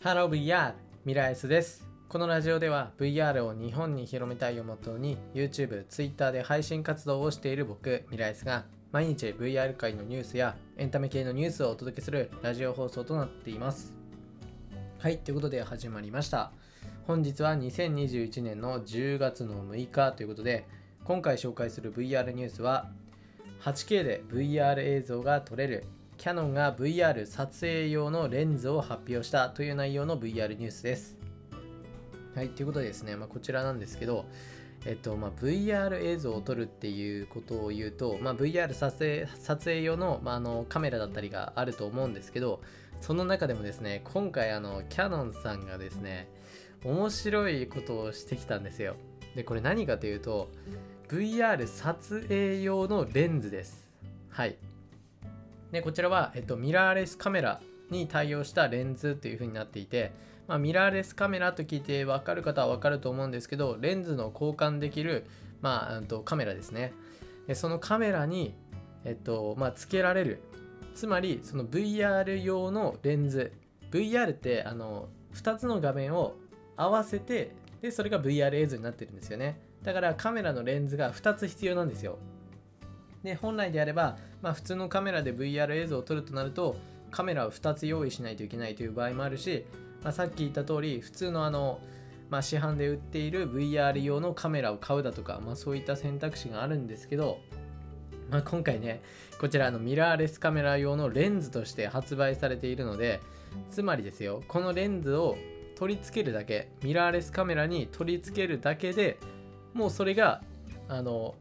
[0.00, 0.74] ハロー VR!
[1.04, 1.84] ミライスです。
[2.08, 13.92] このラジオでは VR を日本に広めたいをモットーに YouTube、Twitter で配信活動をしている僕、ミライスが毎日 VR 界のニュースやエンタメ系のニュースをお届けするラジオ放送となっています。
[15.00, 16.52] はい、ということで始まりました。
[17.08, 20.64] 本日は2021年の10月の6日ということで
[21.02, 22.88] 今回紹介する VR ニュースは
[23.62, 25.86] 8K で VR 映像が撮れる
[26.18, 31.16] キャノンが VR 撮影用のレンズを発表したという内容の VR ニュースです。
[32.34, 34.24] はい、ということでですね、まあ、こちらなんですけど、
[34.84, 42.62] えっとまあ、VR 映像を撮るっていうことを言うと、まあ、VR 撮影撮影用の,、まあ、あのカメラだったりがあると思うんですけど、
[43.00, 46.28] その中でもですね、今回あのキャノンさんがですね、
[46.84, 48.96] 面白いことをしてきたんですよ。
[49.36, 50.48] で、これ何かというと、
[51.08, 53.88] VR 撮影用のレンズです。
[54.30, 54.56] はい。
[55.72, 60.12] で、こちらは、えっと、ミラーレスカメラに対応したレンズという風になっていて、
[60.46, 65.26] まあ、ミラーレスカメラと聞いて分かる方は分かると思うんですけど、レンズの交換できる、
[65.60, 66.92] まあ、とカメラですね。
[67.46, 68.54] でそのカメラに、
[69.04, 70.42] えっと、まあ、つけられる。
[70.94, 73.52] つまり、その VR 用のレンズ。
[73.90, 76.34] VR って、あの、2つの画面を
[76.76, 79.60] 合わせて、で、それが VR 映像になってるんですよね。
[79.82, 82.18] だからカメラのレンズが2つ必要なんですよ。
[83.22, 86.76] で、本来であれば、まあ、普通のカメラで VR 映像を撮るとなると、
[87.10, 89.64] カメラを2つ用意しないといけないという場合もあるし、
[90.02, 91.80] まあ、さっき言った通り、普通のあの、
[92.30, 97.38] まあ、市販で売っている VR 用のカメラを買うだとか、まあ、そういった選択肢があるんですけど、
[98.30, 99.00] まあ、今回ね、
[99.40, 103.20] こちらのミラーレスカメラ用のレンズとして発売されているので、
[103.70, 105.36] つまりですよ、このレンズを
[105.76, 109.16] 取り付けるだけ、ミラーレスカメラに取り付けるだけで
[109.78, 110.42] もうそれが、
[110.88, 111.36] あの、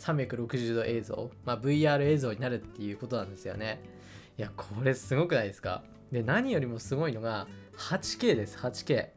[0.00, 3.80] 360度映像、まあ、VR 映像になるっていうことなんですよね。
[4.38, 5.82] いや、これすごくないですか？
[6.10, 9.08] で、何よりもすごいのが 8K です、8K。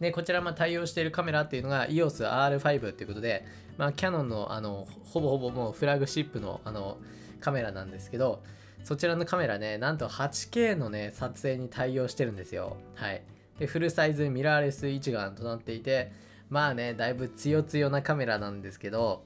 [0.00, 3.46] で、こちらまあ対応しているカメラっていうのが EOS R5 っていうことで、
[3.78, 6.98] まあ、キヤノンのあのほぼほぼもうフラグシップのあの
[7.40, 8.42] カメラなんですけど、
[8.82, 12.76] そちらのカメラね、なんと 8K のね、撮影に対応してるんですよ。
[12.94, 13.22] はい。
[13.58, 16.12] で、フルサイズミラーレス一眼となっていて、
[16.50, 19.24] まあね、だいぶ強強なカメラなんですけど、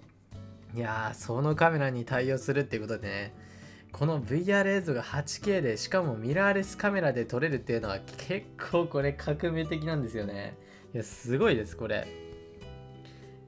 [0.75, 3.35] いやー、そのカメラに対応するっていうことでね、
[3.93, 7.99] この VR 映像が 8K で、しかもミラーレスカメラで撮れるっていうのは
[8.29, 10.57] 結構これ革命的なんですよね。
[10.95, 12.07] いや、すごいです、これ。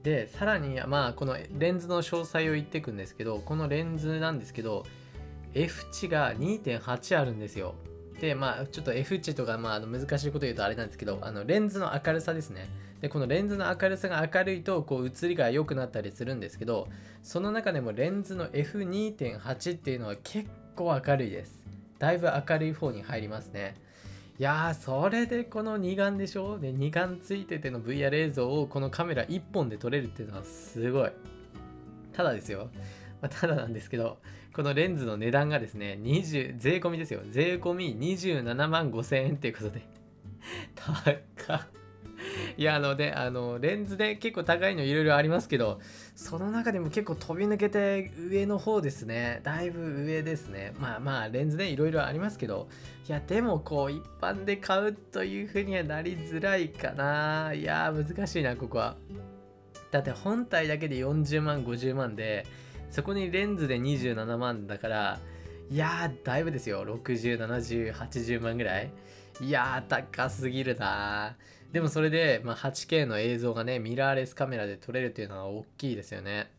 [0.03, 4.83] で、さらに、まあ、このレンズの詳細を言っていくんですけど、このレンズなんですけど、
[5.53, 7.75] F 値が2.8あるんですよ。
[8.21, 12.69] で、まあ、ちょっと F 値とか、まあ、難しいこと言うとあれなんですけど、あのレンズの明るさですね。
[13.01, 16.87] で、このレンズの明るさが明るいと、こう、映りが良くなったりするんですけど、
[17.23, 21.65] その中でもレンズの F2.8 っていうのは結構明るいです。
[21.97, 23.73] だいぶ明るい方に入りますね。
[24.37, 26.59] いやー、それでこの2眼でしょ？
[26.59, 31.11] で、2眼ついてての VR 映像をこのカメラ1本で撮れるっていうのはすごい。
[32.13, 32.69] ただですよ。
[33.21, 34.17] まあ、ただなんですけど、
[34.53, 37.21] このレンズの値段がですね、20税込みですよ。
[37.29, 39.81] 税込み27万5千円っていうことで。
[40.75, 41.81] 高っ。
[42.57, 45.79] いや、あので、あの、レンズで結構高いのいろいろありますけど、
[46.15, 49.41] その中でも結構飛び抜けて上の方ですね。
[49.43, 50.73] だいぶ上ですね。
[50.79, 52.67] まあまあ、レンズでいろいろありますけど、
[53.07, 57.53] いや、でもこう、一般で買うというふうにはなりづらいかな。
[57.53, 58.97] いや、難しいな、ここは。
[59.91, 62.45] だって本体だけで40万、50万で、
[62.91, 65.19] そこにレンズで27万だから、
[65.69, 66.83] いや、だいぶですよ。
[66.83, 68.91] 60、70、80万ぐらい。
[69.39, 71.35] いやー、高すぎるな
[71.71, 76.51] でもそれで、まあ、8K の映像がね、ミラーレスカメラで撮れるっていうのは大きいですよね。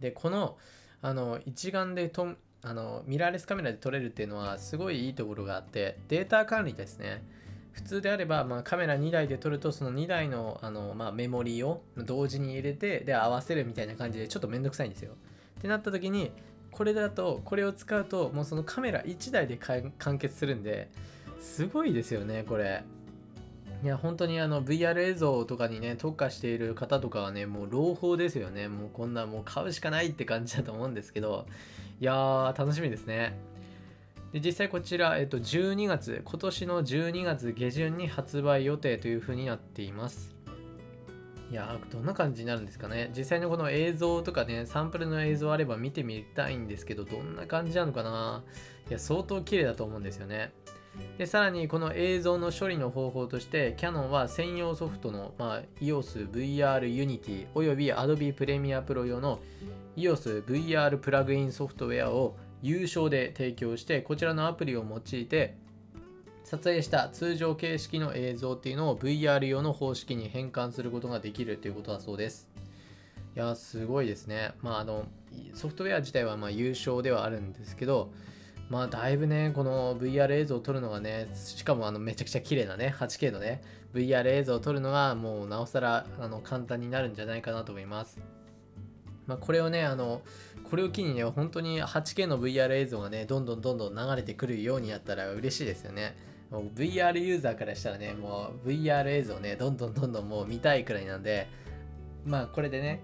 [0.00, 0.58] で、この、
[1.00, 7.22] あの、一眼でとあのミラーレスカメラで撮れるっていうのはすごいいいところがあって、データ管理ですね。
[7.72, 15.14] 普通であれば、まあ、カメラ2台で撮るとその2台のあの、まあ、メモリーを同時に入れてで合わせるみたいな感じでちょっとめんどくさいんですよ。
[15.58, 16.30] ってなった時に
[16.70, 20.88] これだとこれを使うともうそのカメラ1台で完結するんで
[21.40, 22.84] すごいですよねこれ。
[23.82, 31.46] いや本当にあの VR 映像とかにね特化している方とかはねもう朗報ですよねもうこんなもう買うしかないって感じだと思うんですけど
[32.00, 33.38] いやー楽しみですね。
[34.32, 40.37] で実際こちら、えっと、12月、今年の12月下旬に発売予定という風になっています。
[41.50, 43.10] いやー、どんな感じになるんですかね。
[43.16, 48.44] 実際のこの映像とかね、サンプルの映像あれば見てみたいんですけど、どんな感じなのかな。
[48.88, 50.52] いや、相当綺麗だと思うんですよね。
[51.16, 59.40] で、さらにこの映像の処理の方法として、Canon は専用ソフトの、まあ、EOS VR Unity および Adobe Premiere Pro 用の
[59.96, 65.56] EOS VR プラグインソフトウェアを有償で提供してこちらのアプリを用いて
[66.48, 72.48] 撮影した通常形式の映像っていうのを VR 用の方式に変換することができるということだそうです
[73.36, 75.04] いやすごいですねまああの
[75.52, 78.10] ソフトウェア自体はま優勝ではあるんですけど
[78.70, 83.62] まあだいぶね、この VR 映像を撮るのがね、しかもあのめちゃくちゃ綺麗なね、8K のね、
[83.94, 88.20] VR 映像を撮るのがもうなおさらあの簡単になるんじゃないかなと思います。
[89.26, 90.20] まあ、これをね、あの、
[90.64, 96.14] これを機にね、本当に 8K の VR 映像がね、どんどんどんどん流れてくるようになったら嬉しいですよね。
[96.50, 101.48] もう VR ユーザーからしたらね、もう VR 映像ね、どんどんどんどんもう見たいくらいなんで、
[102.24, 103.00] まあこれでね、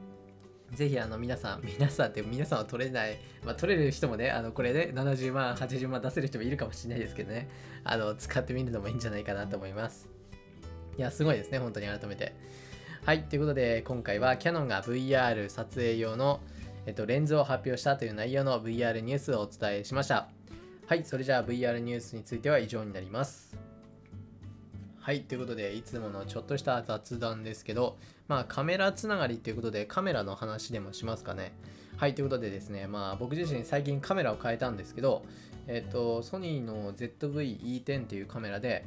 [0.73, 7.49] ぜひあの皆さん、皆さんって皆さんは取れない、まあ、取れる人もね、あのこれで、ね、70万、80万出せる人もいるかもしれないですけどね、
[7.85, 10.09] あの使ってみるのもいいんじゃないかなと思います。
[10.97, 12.35] いや、すごいですね、本当に改めて。
[13.05, 16.41] はい、ということで今回はキヤノンが VR 撮影用の、
[16.87, 20.34] えっと、レンズを発表したという内容の VR ニュースをお伝えしました。
[20.87, 23.57] はい、それじゃあ VR ニュースについては以上になります。
[25.01, 27.97] はい、ということで、いつものちょっとした雑談ですけど、
[28.29, 31.53] まあカメラつながりということで、カメラの話でもしますかね。
[31.97, 35.25] はい、ということでですね、まあ僕自身最近カメラを変えたんですけど、
[35.69, 38.85] えっ、と、ソニーの ZV-E10 っていうカメラで、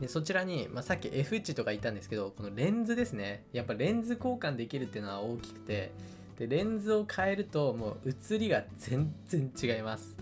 [0.00, 3.42] でそちらに、まあ、さっき F 値とか言ったんですけど、このレンズですね。
[3.52, 5.90] やっぱレンズ交換できるっていうのは大きくて、
[6.38, 10.19] でレンズを変えるともう写りが全然違います。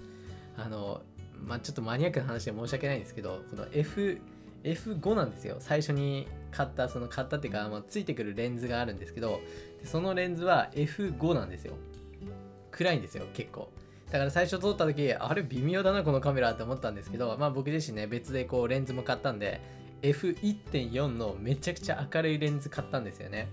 [0.59, 1.01] あの、
[1.47, 4.21] まあ、ちょっとマニアックな話で申し訳ないんですけど、この F
[4.65, 5.57] F5 なんですよ。
[5.61, 9.41] 最初に買ったその買ったっていうか、まあ、ついてくるレンズがあるんですけど
[9.85, 11.75] そのレンズは F5 なんですよ。
[12.71, 13.71] 暗いんですよ結構。
[14.11, 19.61] だから最初撮った時あれ微妙だなこのカメラって思ったんですけどまあ僕自身ね別でこうレンズも買ったんで
[20.01, 23.49] F1.4 のめちゃくちゃ明るいレンズ買ったんですよね。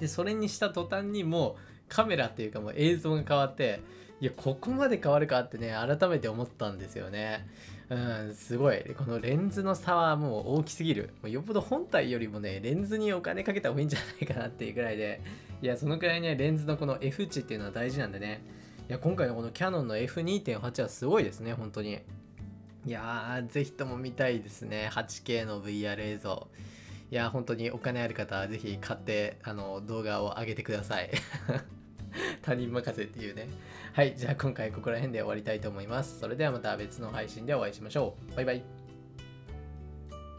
[0.00, 1.54] でそれにした途端にもう
[1.88, 3.80] カメラっていうかもう映像が変わって
[4.20, 7.46] いやここまで変わるかってね改めて思ったんですよね
[7.90, 8.94] うん、すごい。
[8.96, 11.10] このレンズの差はもう大きすぎる。
[11.22, 15.20] もうよっぽど本体よりもね、レンズにお金かけた方がいいんじゃないかなっていうぐらいで、
[15.60, 18.42] いや、そのくらいね、レンズのこの F 値っていうのは大事なんでね。
[18.88, 21.98] いや、今回のこのキヤノンの F2.8 はすごいですね、本当に。
[22.86, 24.88] いやー、ぜひとも見たいですね。
[24.92, 26.46] 8K の VR 映像。
[27.10, 31.10] いや、本当にお金ある方はぜひ買って、あの、動画を上げてください。
[32.42, 33.48] 他人任せっていうね。
[33.92, 36.20] はい、じゃあ今回ここら辺で終わりたいと思います。
[36.20, 38.36] それではまた別の配信でお会いしましょう。
[38.36, 38.79] バイバイ。